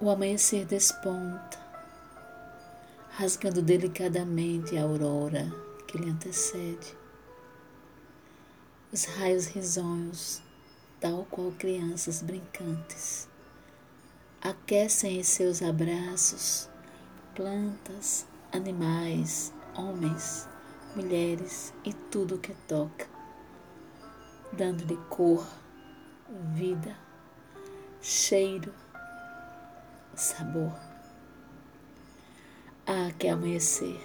[0.00, 1.58] O amanhecer desponta,
[3.10, 5.52] rasgando delicadamente a aurora
[5.88, 6.96] que lhe antecede.
[8.92, 10.40] Os raios risonhos,
[11.00, 13.28] tal qual crianças brincantes,
[14.40, 16.68] aquecem em seus abraços
[17.34, 20.48] plantas, animais, homens,
[20.94, 23.06] mulheres e tudo que toca,
[24.52, 25.44] dando-lhe cor,
[26.54, 26.96] vida,
[28.00, 28.72] cheiro,
[30.18, 30.72] sabor.
[32.86, 34.00] Ah, que amanhecer!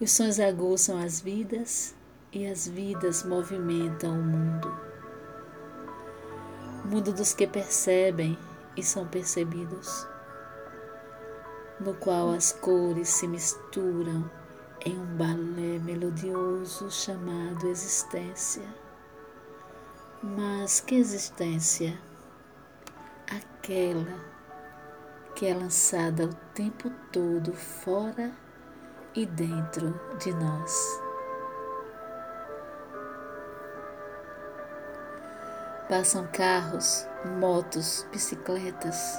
[0.00, 1.94] Os sons aguçam as vidas
[2.32, 4.76] e as vidas movimentam o mundo.
[6.84, 8.36] O mundo dos que percebem
[8.76, 10.06] e são percebidos,
[11.78, 14.28] no qual as cores se misturam
[14.84, 18.64] em um balé melodioso chamado existência.
[20.22, 21.96] Mas que existência?
[23.64, 24.20] Aquela
[25.34, 28.30] que é lançada o tempo todo fora
[29.14, 31.00] e dentro de nós.
[35.88, 37.08] Passam carros,
[37.40, 39.18] motos, bicicletas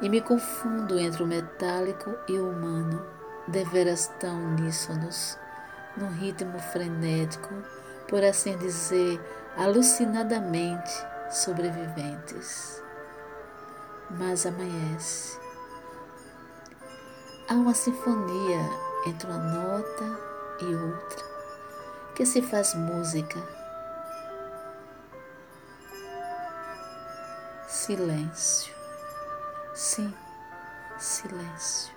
[0.00, 3.04] e me confundo entre o metálico e o humano,
[3.48, 5.36] deveras tão uníssonos,
[5.96, 7.52] num ritmo frenético,
[8.06, 9.20] por assim dizer,
[9.56, 10.92] alucinadamente
[11.28, 12.80] sobreviventes.
[14.10, 15.38] Mas amanhece.
[17.48, 18.60] Há uma sinfonia
[19.06, 20.20] entre uma nota
[20.60, 21.24] e outra
[22.14, 23.42] que se faz música
[27.82, 28.72] silêncio.
[29.74, 30.14] Sim,
[30.98, 31.92] silêncio.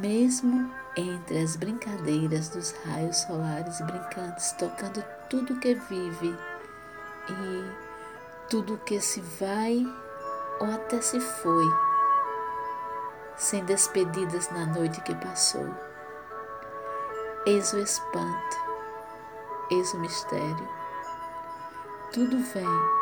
[0.00, 6.38] Mesmo entre as brincadeiras dos raios solares brincantes, tocando tudo que vive
[7.28, 9.84] e tudo que se vai
[10.60, 11.64] ou até se foi,
[13.36, 15.68] sem despedidas na noite que passou.
[17.46, 18.56] Eis o espanto,
[19.70, 20.68] eis o mistério.
[22.12, 22.98] Tudo vem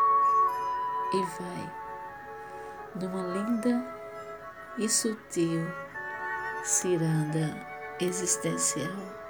[1.14, 1.72] e vai
[2.96, 3.96] numa linda
[4.78, 5.66] e sutil
[6.64, 7.54] ciranda
[8.00, 9.25] existencial.